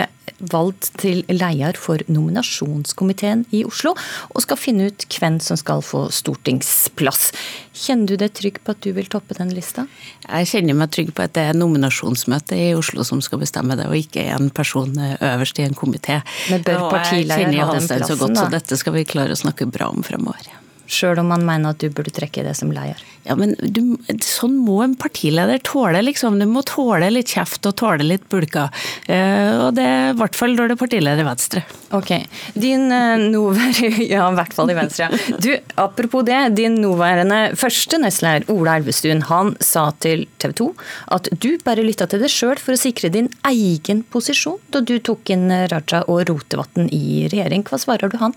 valgt 0.52 0.90
til 1.00 1.22
leder 1.30 1.76
for 1.78 2.02
nominasjonskomiteen 2.10 3.44
i 3.54 3.62
Oslo, 3.66 3.94
og 4.32 4.44
skal 4.44 4.58
finne 4.60 4.88
ut 4.90 5.06
hvem 5.14 5.38
som 5.42 5.58
skal 5.60 5.82
få 5.84 6.06
stortingsplass. 6.14 7.30
Kjenner 7.74 8.12
du 8.12 8.16
deg 8.20 8.34
trygg 8.36 8.60
på 8.64 8.74
at 8.74 8.82
du 8.84 8.90
vil 8.96 9.08
toppe 9.10 9.36
den 9.38 9.52
lista? 9.54 9.86
Jeg 10.26 10.50
kjenner 10.50 10.78
meg 10.78 10.92
trygg 10.94 11.12
på 11.14 11.24
at 11.24 11.34
det 11.36 11.48
er 11.50 11.58
nominasjonsmøtet 11.58 12.56
i 12.58 12.72
Oslo 12.76 13.06
som 13.06 13.22
skal 13.24 13.42
bestemme 13.42 13.78
det, 13.78 13.88
og 13.90 13.98
ikke 13.98 14.26
en 14.34 14.50
person 14.54 14.94
øverst 14.98 15.60
i 15.60 15.66
en 15.66 15.78
komité. 15.78 16.13
Men 16.50 16.66
bør 16.66 16.88
partileder 16.90 17.56
ha 17.61 17.70
den 17.72 17.88
plassen, 17.88 18.05
så 18.11 18.19
godt, 18.20 18.37
så 18.38 18.50
dette 18.52 18.78
skal 18.81 18.96
vi 18.99 19.06
klare 19.08 19.37
å 19.37 19.40
snakke 19.40 19.69
bra 19.70 19.90
om 19.93 20.05
fremover. 20.06 20.52
Sjøl 20.90 21.20
om 21.22 21.31
man 21.32 21.44
mener 21.46 21.75
at 21.75 21.81
du 21.81 21.88
burde 21.92 22.12
trekke 22.14 22.44
det 22.44 22.54
som 22.58 22.72
leder? 22.75 23.00
Ja, 23.25 23.34
men 23.40 23.54
du, 23.56 23.96
Sånn 24.20 24.58
må 24.60 24.82
en 24.84 24.94
partileder 25.00 25.60
tåle, 25.64 26.02
liksom. 26.04 26.36
Du 26.40 26.44
må 26.50 26.60
tåle 26.69 27.08
litt 27.12 27.32
kjeft 27.32 27.64
og 27.69 27.76
tåle 27.81 28.04
litt 28.04 28.26
bulker. 28.32 28.69
Uh, 29.08 29.69
og 29.69 29.78
det 29.78 29.86
i 29.86 30.16
hvert 30.19 30.36
fall 30.36 30.56
når 30.58 30.69
du 30.69 30.75
er 30.75 30.81
partileder 30.82 31.25
i 31.25 31.26
Venstre. 31.26 31.64
Ok. 31.96 32.12
Din 32.53 32.86
uh, 32.93 33.17
nåværende 33.20 34.05
Ja, 34.14 34.29
i 34.29 34.36
hvert 34.36 34.56
fall 34.56 34.72
i 34.74 34.76
Venstre. 34.76 35.08
Du, 35.41 35.50
apropos 35.81 36.26
det. 36.29 36.43
Din 36.58 36.76
nåværende 36.82 37.41
første 37.58 38.00
nestleder, 38.03 38.44
Ola 38.53 38.76
Elvestuen, 38.81 39.24
han 39.31 39.55
sa 39.64 39.88
til 40.05 40.26
TV 40.43 40.56
2 40.60 40.70
at 41.17 41.31
du 41.41 41.55
bare 41.64 41.84
lytta 41.84 42.06
til 42.10 42.20
deg 42.22 42.32
sjøl 42.32 42.60
for 42.60 42.76
å 42.76 42.81
sikre 42.81 43.12
din 43.14 43.31
egen 43.48 44.05
posisjon 44.12 44.60
da 44.74 44.84
du 44.84 44.98
tok 45.05 45.32
inn 45.32 45.48
Raja 45.70 46.05
og 46.10 46.26
Rotevatn 46.29 46.91
i 46.93 47.31
regjering. 47.32 47.64
Hva 47.64 47.81
svarer 47.81 48.12
du 48.12 48.20
han? 48.20 48.36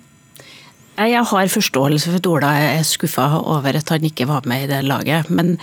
Jeg 0.97 1.27
har 1.29 1.51
forståelse 1.53 2.09
for 2.09 2.17
at 2.17 2.27
Ola 2.29 2.51
er 2.57 2.85
skuffa 2.87 3.27
over 3.37 3.77
at 3.77 3.91
han 3.93 4.05
ikke 4.07 4.25
var 4.25 4.47
med 4.49 4.65
i 4.65 4.69
det 4.71 4.79
laget. 4.87 5.29
Men 5.29 5.59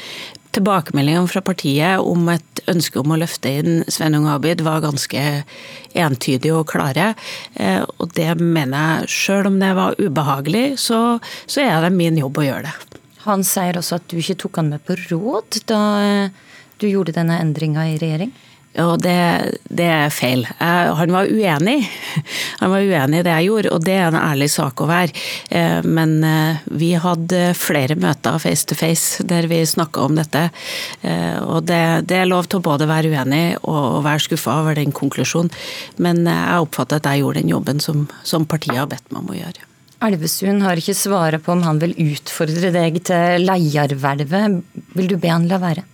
tilbakemeldingene 0.55 1.27
fra 1.27 1.43
partiet 1.43 1.99
om 1.99 2.29
et 2.31 2.63
ønske 2.71 3.01
om 3.01 3.11
å 3.11 3.19
løfte 3.19 3.51
inn 3.51 3.83
Sveinung 3.91 4.29
Abid 4.31 4.63
var 4.63 4.85
ganske 4.85 5.25
entydige 5.99 6.55
og 6.55 6.69
klare. 6.71 7.13
Eh, 7.59 7.83
og 7.83 8.15
det 8.15 8.31
mener 8.39 9.03
jeg, 9.03 9.11
sjøl 9.11 9.51
om 9.51 9.59
det 9.59 9.73
var 9.75 9.99
ubehagelig, 9.99 10.79
så, 10.87 11.19
så 11.51 11.67
er 11.67 11.83
det 11.83 11.97
min 11.99 12.23
jobb 12.23 12.39
å 12.39 12.47
gjøre 12.47 12.71
det. 12.71 13.03
Han 13.25 13.43
sier 13.43 13.81
også 13.81 13.99
at 13.99 14.07
du 14.13 14.21
ikke 14.21 14.39
tok 14.45 14.63
han 14.63 14.71
med 14.71 14.87
på 14.87 14.99
råd 15.09 15.65
da 15.67 15.83
du 16.79 16.87
gjorde 16.91 17.15
denne 17.17 17.41
endringa 17.43 17.89
i 17.91 17.99
regjering? 17.99 18.31
Og 18.83 18.99
det, 19.03 19.19
det, 19.71 19.87
er 19.87 20.11
feil. 20.11 20.43
Han 20.59 21.13
var 21.15 21.31
uenig. 21.31 21.77
Han 22.61 22.73
var 22.73 22.83
uenig 22.83 23.21
i 23.21 23.27
det 23.27 23.35
jeg 23.37 23.49
gjorde, 23.49 23.71
og 23.75 23.85
det 23.87 23.95
er 23.95 24.09
en 24.09 24.19
ærlig 24.19 24.49
sak 24.51 24.83
å 24.83 24.89
være. 24.91 25.15
Eh, 25.55 25.87
men 25.87 26.17
eh, 26.27 26.63
vi 26.75 26.91
hadde 26.99 27.53
flere 27.59 27.95
møter 28.01 28.41
face 28.43 28.67
to 28.67 28.79
face 28.79 29.23
der 29.31 29.47
vi 29.51 29.61
snakka 29.69 30.09
om 30.09 30.19
dette. 30.19 30.49
Eh, 31.07 31.39
og 31.45 31.69
det, 31.71 32.09
det, 32.11 32.19
er 32.23 32.31
lov 32.31 32.49
til 32.49 32.59
å 32.59 32.67
både 32.67 32.91
være 32.91 33.15
uenig 33.15 33.45
og 33.63 34.03
være 34.07 34.27
skuffa 34.27 34.59
over 34.65 34.81
den 34.81 34.95
konklusjonen. 34.97 35.55
Men 36.03 36.25
jeg 36.27 36.67
oppfatter 36.67 36.99
at 36.99 37.09
jeg 37.13 37.23
gjorde 37.23 37.45
den 37.45 37.55
jobben 37.55 37.85
som, 37.85 38.09
som 38.27 38.49
partiet 38.49 38.81
har 38.81 38.91
bedt 38.91 39.07
meg 39.15 39.23
om 39.23 39.33
å 39.37 39.39
gjøre. 39.39 39.71
Elvesund 40.05 40.67
har 40.67 40.77
ikke 40.77 40.99
svaret 40.99 41.45
på 41.45 41.55
om 41.55 41.63
han 41.65 41.79
vil 41.81 41.95
utfordre 42.11 42.75
deg 42.75 42.99
til 43.07 43.47
leiervervet. 43.47 44.63
Vil 44.99 45.13
du 45.15 45.21
be 45.21 45.31
han 45.31 45.47
la 45.49 45.63
være? 45.63 45.87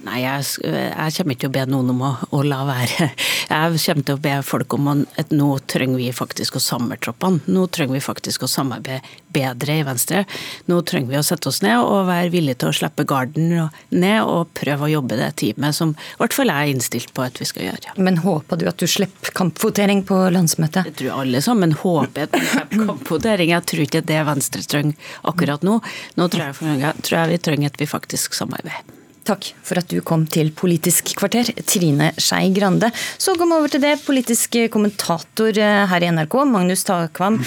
Nei, 0.00 0.22
jeg, 0.22 0.44
jeg, 0.64 1.12
kommer 1.16 1.34
ikke 1.34 1.42
til 1.44 1.50
å 1.50 1.54
be 1.58 1.62
noen 1.68 1.90
om 1.92 2.02
å, 2.06 2.10
å, 2.32 2.40
la 2.46 2.62
være. 2.64 3.10
Jeg 3.50 3.80
kommer 3.82 4.04
til 4.06 4.14
å 4.16 4.22
be 4.22 4.34
folk 4.46 4.74
om 4.76 4.88
at 4.94 5.32
nå 5.34 5.48
trenger 5.68 5.98
vi 6.00 6.08
faktisk 6.14 6.56
å 6.56 6.62
samle 6.62 6.96
troppene. 7.02 7.42
Nå 7.50 7.66
trenger 7.74 7.98
vi 7.98 8.02
faktisk 8.04 8.46
å 8.46 8.48
samarbeide 8.48 9.00
bedre 9.34 9.80
i 9.80 9.82
Venstre. 9.84 10.22
Nå 10.70 10.78
trenger 10.88 11.12
vi 11.12 11.18
å 11.18 11.24
sette 11.26 11.50
oss 11.50 11.60
ned 11.64 11.82
og 11.82 12.06
være 12.08 12.30
villige 12.32 12.62
til 12.62 12.70
å 12.70 12.76
slippe 12.78 13.04
garden 13.10 13.50
ned 13.90 14.20
og 14.22 14.52
prøve 14.56 14.86
å 14.86 14.92
jobbe 14.92 15.18
det 15.18 15.32
teamet 15.42 15.76
som 15.76 15.92
i 15.96 16.20
hvert 16.22 16.36
fall 16.36 16.52
jeg 16.52 16.68
er 16.70 16.72
innstilt 16.76 17.12
på 17.16 17.26
at 17.26 17.42
vi 17.42 17.48
skal 17.50 17.68
gjøre. 17.68 17.96
Men 17.98 18.22
håper 18.24 18.62
du 18.62 18.68
at 18.70 18.80
du 18.80 18.86
slipper 18.90 19.34
kampvotering 19.36 20.04
på 20.08 20.22
landsmøtet? 20.32 20.88
Jeg 20.92 20.98
tror 21.02 21.24
alle 21.24 21.42
sammen 21.44 21.74
håper 21.82 22.28
at 22.28 22.38
vi 22.38 22.46
slipper 22.54 22.86
kampvotering. 22.92 23.52
Jeg 23.56 23.68
tror 23.72 23.84
ikke 23.84 24.06
det 24.14 24.22
Venstre 24.30 24.64
trenger 24.64 25.12
akkurat 25.34 25.66
nå. 25.66 25.80
Nå 26.16 26.30
tror 26.32 26.48
jeg, 26.48 26.96
tror 27.02 27.20
jeg 27.20 27.34
vi 27.34 27.42
trenger 27.50 27.74
at 27.74 27.82
vi 27.82 27.90
faktisk 27.90 28.38
samarbeider. 28.38 28.99
Takk 29.28 29.50
for 29.66 29.80
at 29.80 29.90
du 29.92 30.00
kom 30.04 30.24
til 30.30 30.50
Politisk 30.56 31.12
kvarter, 31.18 31.50
Trine 31.68 32.10
Skei 32.16 32.50
Grande. 32.56 32.88
Så 33.20 33.34
vi 33.36 33.44
over 33.44 33.68
til 33.68 33.82
det, 33.82 33.98
politisk 34.06 34.56
kommentator 34.72 35.56
eh, 35.60 35.84
her 35.90 36.06
i 36.06 36.10
NRK, 36.14 36.36
Magnus 36.48 36.84
Takvam. 36.88 37.40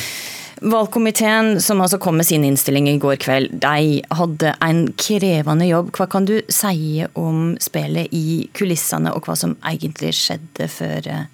Valgkomiteen, 0.63 1.58
som 1.62 1.82
altså 1.84 1.98
kom 2.00 2.15
med 2.18 2.27
sin 2.27 2.44
innstilling 2.48 2.88
i 2.88 3.00
går 3.01 3.18
kveld, 3.20 3.58
de 3.60 4.03
hadde 4.15 4.53
en 4.63 4.86
krevende 4.96 5.65
jobb. 5.68 5.89
Hva 5.98 6.08
kan 6.08 6.27
du 6.30 6.38
si 6.48 7.03
om 7.20 7.58
spillet 7.60 8.13
i 8.15 8.46
kulissene, 8.56 9.12
og 9.12 9.27
hva 9.27 9.36
som 9.39 9.58
egentlig 9.68 10.13
skjedde 10.15 10.70
før 10.72 11.10
eh, 11.10 11.25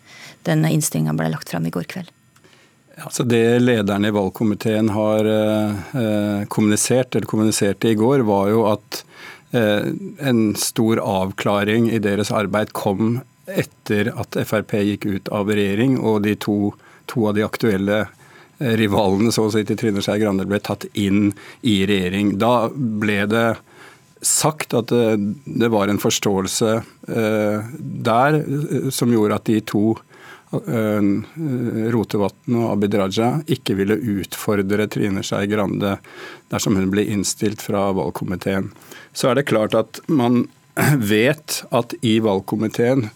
denne 0.48 0.72
innstillinga 0.74 1.14
ble 1.20 1.30
lagt 1.36 1.52
fram 1.52 1.68
i 1.68 1.74
går 1.74 1.86
kveld? 1.92 2.10
Altså 3.00 3.24
det 3.24 3.62
lederen 3.62 4.08
i 4.08 4.12
valgkomiteen 4.12 4.90
har 4.96 5.28
eh, 5.30 6.48
kommunisert, 6.52 7.14
eller 7.14 7.30
kommuniserte 7.30 7.94
i 7.94 8.00
går, 8.00 8.26
var 8.28 8.50
jo 8.52 8.66
at 8.72 9.04
en 9.52 10.42
stor 10.60 11.00
avklaring 11.02 11.88
i 11.90 11.98
deres 12.04 12.30
arbeid 12.36 12.70
kom 12.78 13.20
etter 13.50 14.12
at 14.20 14.38
Frp 14.46 14.76
gikk 14.86 15.08
ut 15.10 15.32
av 15.34 15.50
regjering, 15.52 15.98
og 16.00 16.24
de 16.26 16.36
to, 16.40 16.74
to 17.10 17.28
av 17.30 17.38
de 17.38 17.46
aktuelle 17.46 18.00
eh, 18.04 18.76
rivalene 18.80 19.34
så 19.34 19.48
å 19.48 19.54
si 19.54 19.64
til 19.68 19.80
Trine 19.80 20.04
Skei 20.06 20.20
Grande 20.22 20.48
ble 20.50 20.62
tatt 20.64 20.86
inn 20.94 21.32
i 21.62 21.82
regjering. 21.90 22.36
Da 22.42 22.70
ble 22.74 23.24
det 23.32 23.48
sagt 24.26 24.76
at 24.76 24.92
det, 24.92 25.34
det 25.46 25.72
var 25.72 25.88
en 25.88 26.02
forståelse 26.02 26.72
eh, 27.08 27.74
der 28.10 28.40
som 28.94 29.14
gjorde 29.16 29.40
at 29.40 29.48
de 29.50 29.62
to 29.64 29.84
Rotevatn 30.52 32.56
og 32.58 32.72
Abid 32.72 32.96
Raja 32.98 33.28
ikke 33.46 33.76
ville 33.78 34.00
utfordre 34.18 34.88
Trine 34.90 35.22
Skei 35.26 35.46
Grande 35.52 35.98
dersom 36.50 36.80
hun 36.80 36.90
ble 36.90 37.04
innstilt 37.14 37.62
fra 37.62 37.92
valgkomiteen. 37.94 38.72
Så 39.14 39.30
er 39.30 39.38
det 39.38 39.50
klart 39.52 39.78
at 39.78 40.02
man 40.10 40.48
vet 41.14 41.62
at 41.70 41.94
i 42.02 42.18
valgkomiteen 42.26 43.12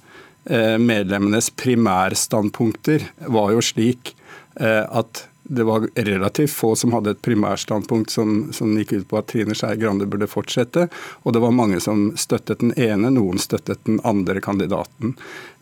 eh, 0.45 0.77
medlemmenes 0.77 1.49
primærstandpunkter 1.57 3.09
var 3.33 3.55
jo 3.55 3.65
slik 3.65 4.13
eh, 4.59 4.85
at 4.85 5.25
det 5.43 5.65
var 5.67 5.89
relativt 5.95 6.53
få 6.53 6.71
som 6.79 6.93
hadde 6.95 7.11
et 7.11 7.25
primærstandpunkt 7.25 8.13
som, 8.13 8.53
som 8.55 8.77
gikk 8.77 8.93
ut 8.93 9.07
på 9.09 9.17
at 9.19 9.27
Trine 9.33 9.57
Skei 9.57 9.75
Grande 9.81 10.05
burde 10.07 10.29
fortsette, 10.29 10.85
og 11.25 11.35
det 11.35 11.41
var 11.43 11.55
mange 11.55 11.81
som 11.83 12.11
støttet 12.15 12.63
den 12.63 12.71
ene, 12.79 13.11
noen 13.11 13.41
støttet 13.41 13.81
den 13.89 13.99
andre 14.07 14.39
kandidaten. 14.43 15.17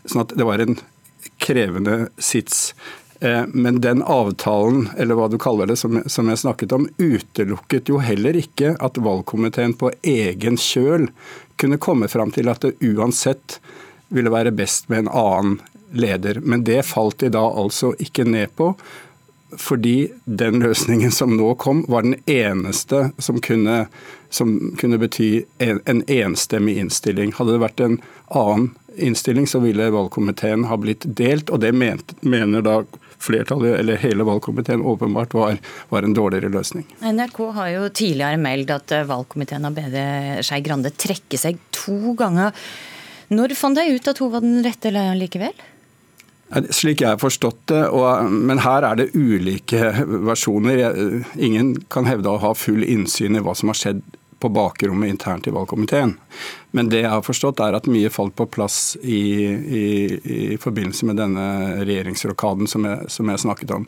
Sånn 0.05 0.27
at 0.27 0.35
det 0.37 0.45
var 0.45 0.61
en 0.61 0.77
krevende 1.37 2.07
sits. 2.17 2.73
Eh, 3.21 3.43
men 3.47 3.81
den 3.81 4.01
avtalen, 4.03 4.89
eller 4.97 5.15
hva 5.15 5.27
du 5.29 5.37
kaller 5.37 5.69
det, 5.69 5.77
som, 5.77 6.01
jeg 6.01 6.41
snakket 6.41 6.73
om, 6.73 6.87
utelukket 6.97 7.91
jo 7.91 7.99
heller 8.01 8.37
ikke 8.39 8.73
at 8.81 8.97
valgkomiteen 8.97 9.75
på 9.77 9.91
egen 10.01 10.57
kjøl 10.57 11.05
kunne 11.61 11.77
komme 11.77 12.09
fram 12.09 12.33
til 12.33 12.49
at 12.49 12.65
det 12.65 12.79
uansett 12.81 13.59
ville 14.09 14.33
være 14.33 14.55
best 14.57 14.89
med 14.89 15.05
en 15.05 15.13
annen 15.13 15.59
leder. 15.91 16.41
Men 16.41 16.65
det 16.65 16.81
falt 16.89 17.21
de 17.21 17.29
da 17.29 17.43
altså 17.45 17.93
ikke 18.01 18.25
ned 18.25 18.55
på. 18.57 18.73
Fordi 19.59 20.11
den 20.25 20.61
løsningen 20.63 21.11
som 21.11 21.35
nå 21.37 21.53
kom, 21.61 21.83
var 21.91 22.07
den 22.07 22.15
eneste 22.25 23.09
som 23.21 23.41
kunne, 23.43 23.85
som 24.33 24.55
kunne 24.79 24.97
bety 24.97 25.43
en, 25.61 25.81
en 25.85 26.01
enstemmig 26.07 26.77
innstilling. 26.79 27.35
Hadde 27.37 27.57
det 27.57 27.65
vært 27.67 27.83
en 27.85 27.97
annen 28.31 28.71
innstilling, 28.95 29.47
så 29.47 29.61
ville 29.63 29.91
valgkomiteen 29.93 30.65
ha 30.69 30.77
blitt 30.79 31.05
delt. 31.17 31.49
Og 31.49 31.61
det 31.63 31.71
mener 31.75 32.65
da 32.65 32.81
flertallet, 33.21 33.79
eller 33.79 33.99
hele 34.01 34.25
valgkomiteen, 34.27 34.81
åpenbart 34.81 35.33
var, 35.37 35.59
var, 35.89 36.03
en 36.03 36.15
dårligere 36.17 36.49
løsning. 36.53 36.87
NRK 37.01 37.41
har 37.57 37.73
jo 37.75 37.89
tidligere 37.89 38.39
meldt 38.41 38.73
at 38.73 38.95
eh, 38.97 39.05
valgkomiteen 39.09 39.67
har 39.67 39.75
bedt 39.75 40.47
Skei 40.47 40.61
Grande 40.65 40.93
trekke 40.93 41.39
seg 41.39 41.59
to 41.75 42.15
ganger. 42.17 42.55
Når 43.31 43.53
fant 43.55 43.77
de 43.77 43.85
ut 43.93 44.09
at 44.11 44.19
hun 44.19 44.33
var 44.33 44.43
den 44.43 44.63
rette 44.65 44.91
leieren 44.91 45.21
likevel? 45.21 45.53
Slik 46.51 46.99
jeg 46.99 47.13
har 47.13 47.19
forstått 47.21 47.61
det, 47.71 47.83
og, 47.95 48.27
men 48.27 48.59
her 48.59 48.83
er 48.83 48.97
det 48.99 49.11
ulike 49.15 49.93
versjoner. 50.27 50.81
Ingen 51.39 51.77
kan 51.93 52.09
hevde 52.09 52.33
å 52.33 52.41
ha 52.43 52.51
full 52.57 52.83
innsyn 52.83 53.39
i 53.39 53.43
hva 53.43 53.55
som 53.55 53.71
har 53.71 53.79
skjedd 53.79 54.01
på 54.41 54.49
bakrommet 54.53 55.11
internt 55.13 55.47
i 55.47 55.53
valgkomiteen. 55.53 56.15
Men 56.75 56.89
det 56.89 57.03
jeg 57.03 57.13
har 57.13 57.23
forstått 57.25 57.61
er 57.63 57.77
at 57.77 57.89
mye 57.91 58.11
falt 58.13 58.35
på 58.39 58.47
plass 58.49 58.97
i, 59.01 59.21
i, 59.45 59.85
i 60.21 60.59
forbindelse 60.61 61.07
med 61.09 61.19
denne 61.21 61.45
regjeringsrokaden 61.83 62.69
som 62.71 62.87
jeg, 62.87 63.09
som 63.13 63.31
jeg 63.31 63.43
snakket 63.45 63.73
om. 63.75 63.87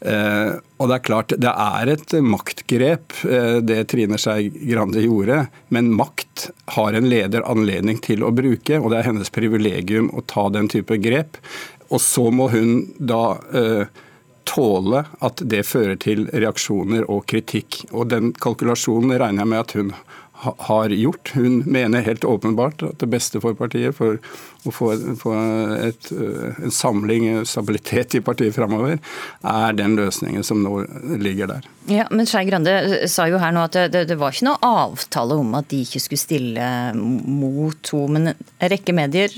Eh, 0.00 0.52
og 0.76 0.88
Det 0.90 0.96
er 0.96 1.04
klart, 1.08 1.34
det 1.40 1.52
er 1.52 1.92
et 1.94 2.16
maktgrep, 2.20 3.14
eh, 3.24 3.58
det 3.64 3.86
Trine 3.88 4.18
Skei 4.20 4.50
Grande 4.68 5.04
gjorde. 5.04 5.46
Men 5.68 5.94
makt 5.96 6.50
har 6.76 6.92
en 6.92 7.08
leder 7.08 7.46
anledning 7.48 8.02
til 8.04 8.26
å 8.26 8.34
bruke, 8.34 8.80
og 8.80 8.90
det 8.92 9.00
er 9.00 9.10
hennes 9.10 9.32
privilegium 9.32 10.10
å 10.12 10.24
ta 10.26 10.48
den 10.52 10.68
type 10.68 10.98
grep. 11.00 11.40
Og 11.88 12.02
så 12.02 12.28
må 12.34 12.50
hun 12.52 12.92
da 12.98 13.38
eh, 13.54 13.86
tåle 14.46 15.04
at 15.24 15.42
det 15.42 15.64
fører 15.66 15.98
til 16.00 16.26
reaksjoner 16.32 17.08
og 17.10 17.26
kritikk. 17.30 17.82
Og 17.92 18.08
Den 18.12 18.32
kalkulasjonen 18.32 19.16
regner 19.16 19.44
jeg 19.44 19.52
med 19.52 19.62
at 19.62 19.76
hun 19.76 19.92
har 20.68 20.88
gjort. 20.88 21.32
Hun 21.34 21.62
mener 21.66 22.04
helt 22.04 22.24
åpenbart 22.24 22.82
at 22.82 22.98
det 23.00 23.08
beste 23.12 23.40
for 23.40 23.56
partiet, 23.56 23.96
for 23.96 24.18
å 24.66 24.74
få, 24.74 24.92
et, 25.80 26.10
en 26.12 26.74
samling, 26.74 27.30
stabilitet 27.48 28.18
i 28.18 28.24
partiet 28.24 28.56
framover, 28.56 29.00
er 29.42 29.78
den 29.78 29.96
løsningen 29.96 30.44
som 30.44 30.62
nå 30.64 30.82
ligger 31.22 31.56
der. 31.56 31.70
Ja, 31.86 32.06
men 32.10 32.26
Skei 32.26 32.44
Grande 32.48 33.06
sa 33.10 33.28
jo 33.30 33.38
her 33.38 33.52
nå 33.54 33.62
at 33.68 33.76
det, 33.92 34.06
det, 34.10 34.16
var 34.18 34.34
ikke 34.34 34.48
noe 34.48 34.58
avtale 34.66 35.36
om 35.38 35.54
at 35.58 35.68
de 35.70 35.82
ikke 35.84 36.00
skulle 36.02 36.22
stille 36.22 36.70
mot 36.96 37.92
henne. 37.92 38.12
Men 38.16 38.30
en 38.32 38.72
rekke 38.72 38.94
medier, 38.96 39.32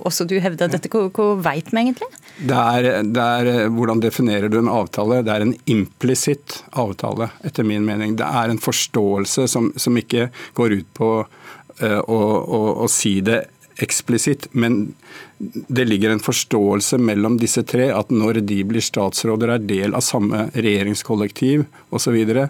også 0.00 0.26
du 0.28 0.36
hevda 0.42 0.68
dette, 0.72 0.90
hva, 0.92 1.06
hva 1.14 1.28
veit 1.44 1.70
vi 1.72 1.80
egentlig? 1.80 2.08
Det 2.34 2.60
er, 2.60 2.88
det 3.06 3.24
er, 3.38 3.50
Hvordan 3.72 4.02
definerer 4.04 4.52
du 4.52 4.58
en 4.60 4.72
avtale? 4.72 5.22
Det 5.24 5.32
er 5.32 5.46
en 5.46 5.56
implisitt 5.70 6.60
avtale, 6.80 7.30
etter 7.46 7.66
min 7.66 7.86
mening. 7.86 8.18
Det 8.20 8.28
er 8.28 8.52
en 8.52 8.60
forståelse 8.60 9.48
som, 9.50 9.70
som 9.80 10.00
ikke 10.00 10.28
går 10.58 10.78
ut 10.80 10.92
på 10.98 11.10
å, 11.24 12.20
å, 12.20 12.60
å 12.84 12.90
si 12.92 13.18
det 13.24 13.44
eksplisitt, 13.82 14.48
men 14.52 14.94
det 15.52 15.84
ligger 15.84 16.10
en 16.10 16.22
forståelse 16.22 16.98
mellom 16.98 17.38
disse 17.40 17.62
tre 17.66 17.88
at 17.94 18.12
når 18.14 18.40
de 18.46 18.60
blir 18.68 18.84
statsråder, 18.84 19.54
er 19.54 19.66
del 19.68 19.96
av 19.96 20.04
samme 20.04 20.48
regjeringskollektiv 20.54 21.66
osv., 21.90 22.04
så, 22.04 22.12
videre, 22.12 22.48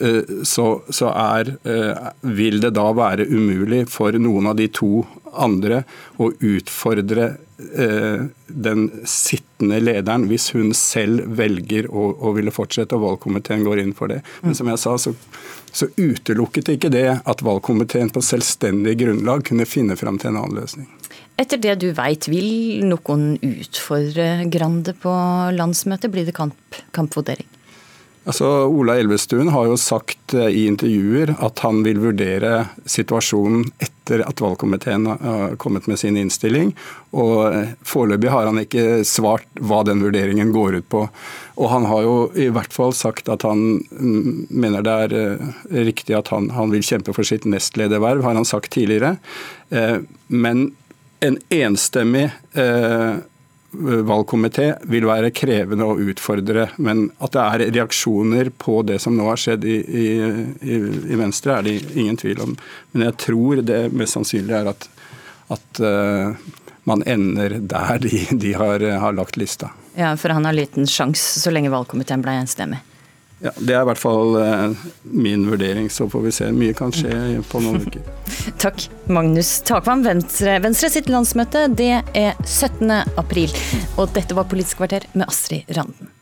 eh, 0.00 0.42
så, 0.42 0.66
så 0.90 1.12
er, 1.14 1.52
eh, 1.64 2.08
vil 2.36 2.58
det 2.60 2.72
da 2.74 2.88
være 2.96 3.28
umulig 3.30 3.84
for 3.88 4.16
noen 4.18 4.50
av 4.50 4.58
de 4.58 4.66
to 4.74 5.06
andre 5.36 5.82
å 6.20 6.30
utfordre 6.32 7.28
eh, 7.56 8.26
den 8.46 8.86
sittende 9.08 9.80
lederen 9.82 10.26
hvis 10.30 10.50
hun 10.56 10.72
selv 10.76 11.28
velger 11.38 11.88
å, 11.90 12.08
å 12.18 12.34
ville 12.36 12.54
fortsette, 12.54 12.96
og 12.96 13.06
valgkomiteen 13.06 13.64
går 13.66 13.84
inn 13.84 13.94
for 13.96 14.12
det. 14.12 14.22
Men 14.42 14.58
som 14.58 14.70
jeg 14.72 14.82
sa, 14.82 14.96
så, 15.00 15.14
så 15.70 15.90
utelukket 15.96 16.74
ikke 16.76 16.92
det 16.92 17.08
at 17.22 17.46
valgkomiteen 17.46 18.12
på 18.14 18.24
selvstendig 18.24 18.98
grunnlag 19.04 19.46
kunne 19.46 19.68
finne 19.68 19.98
fram 20.00 20.20
til 20.20 20.32
en 20.32 20.42
annen 20.42 20.62
løsning. 20.62 20.88
Etter 21.36 21.60
det 21.60 21.74
du 21.82 21.90
veit, 21.92 22.30
vil 22.32 22.86
noen 22.88 23.34
utfordre 23.44 24.46
Grande 24.52 24.96
på 24.96 25.12
landsmøtet? 25.52 26.08
Blir 26.12 26.24
det 26.24 26.36
kamp, 26.36 26.80
kampvotering? 26.96 27.48
Altså, 28.26 28.46
Ola 28.66 28.96
Elvestuen 28.98 29.52
har 29.54 29.68
jo 29.68 29.76
sagt 29.78 30.34
eh, 30.34 30.48
i 30.50 30.64
intervjuer 30.66 31.36
at 31.36 31.60
han 31.62 31.84
vil 31.86 32.00
vurdere 32.02 32.64
situasjonen 32.82 33.68
etter 33.78 34.24
at 34.26 34.40
valgkomiteen 34.42 35.06
har 35.06 35.54
kommet 35.62 35.86
med 35.86 36.00
sin 36.00 36.18
innstilling. 36.18 36.72
og 37.14 37.36
eh, 37.52 37.76
Foreløpig 37.86 38.32
har 38.34 38.48
han 38.50 38.58
ikke 38.64 39.04
svart 39.06 39.46
hva 39.62 39.84
den 39.86 40.02
vurderingen 40.02 40.50
går 40.56 40.80
ut 40.80 40.88
på. 40.90 41.04
Og 41.54 41.70
Han 41.70 41.86
har 41.86 42.02
jo 42.02 42.16
i 42.34 42.48
hvert 42.50 42.74
fall 42.74 42.96
sagt 42.98 43.30
at 43.30 43.46
han 43.46 43.78
mm, 43.92 44.48
mener 44.50 44.82
det 44.82 44.96
er 45.04 45.16
eh, 45.20 45.46
riktig 45.86 46.18
at 46.18 46.32
han, 46.34 46.50
han 46.56 46.74
vil 46.74 46.82
kjempe 46.82 47.14
for 47.14 47.28
sitt 47.28 47.46
nestlederverv, 47.46 48.26
har 48.26 48.34
han 48.34 48.48
sagt 48.48 48.72
tidligere. 48.74 49.18
Men 50.30 50.68
en 51.20 51.38
enstemmig 51.50 52.28
valgkomité 54.06 54.70
vil 54.88 55.06
være 55.08 55.32
krevende 55.36 55.86
å 55.86 55.96
utfordre. 56.00 56.68
Men 56.76 57.06
at 57.22 57.34
det 57.34 57.44
er 57.44 57.64
reaksjoner 57.78 58.50
på 58.58 58.80
det 58.86 58.98
som 59.02 59.16
nå 59.16 59.26
har 59.28 59.40
skjedd 59.40 59.64
i, 59.68 59.76
i, 59.76 60.76
i 61.12 61.18
Venstre, 61.18 61.58
er 61.58 61.66
det 61.66 61.96
ingen 61.96 62.16
tvil 62.20 62.42
om. 62.44 62.54
Men 62.92 63.08
jeg 63.08 63.18
tror 63.26 63.62
det 63.66 63.80
mest 63.92 64.16
sannsynlige 64.16 64.62
er 64.62 64.70
at, 64.72 64.88
at 65.56 65.82
uh, 65.82 66.36
man 66.88 67.02
ender 67.06 67.58
der 67.60 68.02
de, 68.02 68.26
de 68.30 68.54
har, 68.56 68.84
har, 69.02 69.16
lagt 69.16 69.36
lista. 69.40 69.72
Ja, 69.96 70.14
For 70.16 70.34
han 70.34 70.44
har 70.44 70.56
liten 70.56 70.88
sjanse 70.88 71.40
så 71.40 71.52
lenge 71.52 71.72
valgkomiteen 71.72 72.24
ble 72.24 72.38
enstemmig? 72.42 72.82
Ja, 73.44 73.52
Det 73.60 73.74
er 73.76 73.82
i 73.84 73.88
hvert 73.90 74.00
fall 74.00 74.36
uh, 74.40 74.84
min 75.12 75.44
vurdering, 75.50 75.90
så 75.92 76.08
får 76.08 76.22
vi 76.24 76.32
se. 76.32 76.48
Mye 76.56 76.76
kan 76.76 76.94
skje 76.94 77.42
på 77.50 77.60
noen 77.60 77.82
uker. 77.86 78.04
Takk, 78.62 78.86
Magnus 79.12 79.58
Takvam. 79.68 80.04
Venstre, 80.06 80.56
Venstre 80.64 80.90
sitt 80.94 81.10
landsmøte 81.12 81.66
det 81.76 81.92
er 82.16 82.32
17. 82.46 82.88
april. 83.20 83.52
Og 84.00 84.08
dette 84.16 84.36
var 84.38 84.48
Politisk 84.48 84.80
kvarter 84.80 85.04
med 85.12 85.28
Astrid 85.28 85.68
Randen. 85.76 86.15